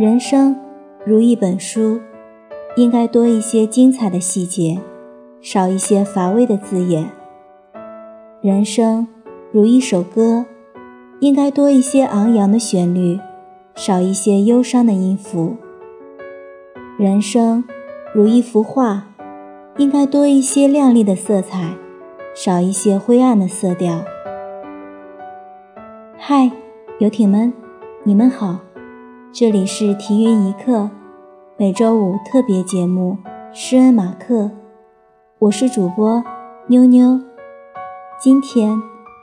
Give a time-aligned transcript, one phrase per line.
[0.00, 0.56] 人生
[1.04, 2.00] 如一本书，
[2.74, 4.80] 应该多一些精彩的细节，
[5.42, 7.10] 少一些乏味的字眼。
[8.40, 9.06] 人生
[9.52, 10.46] 如一首歌，
[11.18, 13.20] 应该多一些昂扬的旋律，
[13.74, 15.58] 少一些忧伤的音符。
[16.98, 17.62] 人生
[18.14, 19.04] 如一幅画，
[19.76, 21.74] 应该多一些亮丽的色彩，
[22.34, 24.02] 少一些灰暗的色调。
[26.16, 26.50] 嗨，
[27.00, 27.52] 游艇们，
[28.02, 28.60] 你们好。
[29.32, 30.90] 这里是提云一刻，
[31.56, 33.16] 每周五特别节目
[33.52, 34.34] 《施恩马克》，
[35.38, 36.24] 我是主播
[36.66, 37.20] 妞妞。
[38.18, 38.76] 今天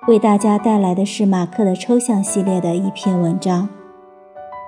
[0.07, 3.67] 为大家带来的是马克的抽象系列的一篇文章，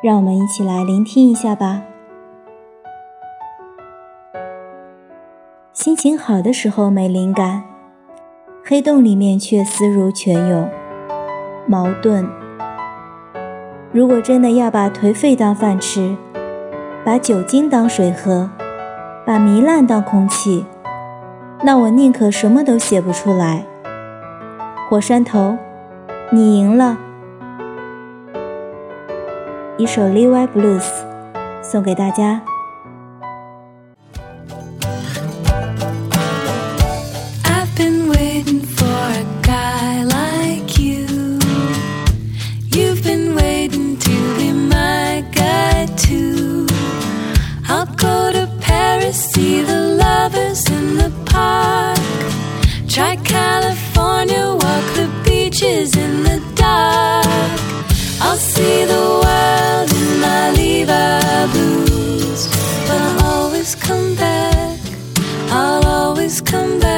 [0.03, 1.83] 让我们一起来聆听一下吧。
[5.71, 7.63] 心情好的时候没灵感，
[8.65, 10.69] 黑洞里面却思如泉涌，
[11.65, 12.29] 矛盾。
[13.91, 16.15] 如果真的要把颓废当饭吃，
[17.03, 18.47] 把酒精当水喝，
[19.25, 20.63] 把糜烂当空气，
[21.63, 23.65] 那我宁可什么都写不出来。
[24.87, 25.57] 火山头，
[26.31, 26.99] 你赢了。
[29.77, 30.81] 一首《Levi Blues》
[31.63, 32.41] 送给大家。
[62.87, 64.79] but I'll always come back.
[65.51, 66.88] I'll always come back.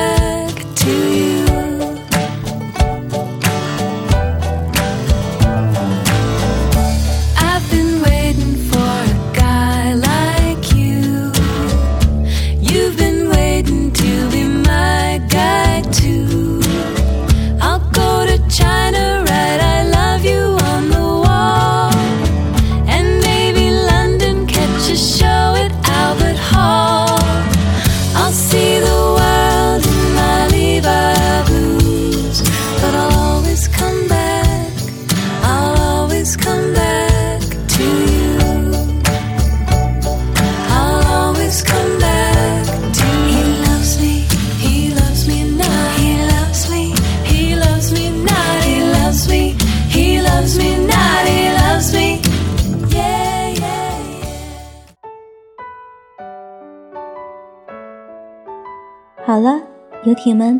[59.23, 59.61] 好了，
[60.03, 60.59] 游艇们，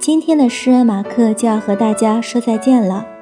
[0.00, 3.17] 今天的诗人马克就要和大家说再见了。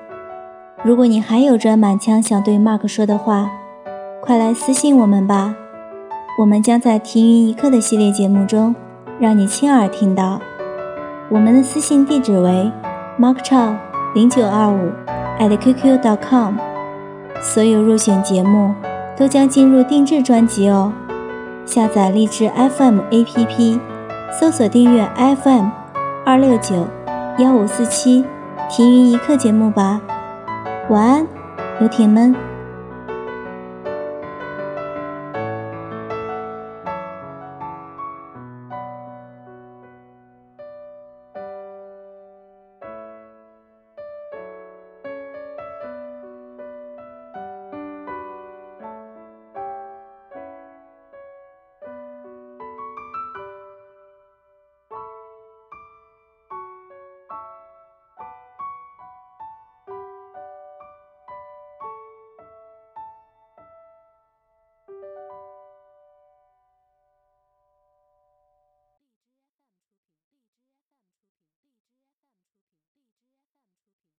[0.86, 3.50] 如果你还有着满腔想对 Mark 说的话，
[4.22, 5.52] 快来私信我们吧，
[6.38, 8.72] 我们将在停云一刻的系列节目中
[9.18, 10.40] 让你亲耳听到。
[11.28, 12.70] 我们的私信地址为
[13.18, 13.74] markchow
[14.14, 14.92] 零九二五
[15.40, 16.54] @qq.com，
[17.42, 18.72] 所有入选节目
[19.16, 20.92] 都将进入定制专辑哦。
[21.64, 23.80] 下载荔枝 FM APP。
[24.38, 25.08] 搜索订阅
[25.42, 25.66] FM
[26.24, 26.86] 二六九
[27.38, 28.24] 幺五四七
[28.68, 30.00] 停云一刻节目吧，
[30.88, 31.26] 晚安，
[31.80, 32.55] 游艇们。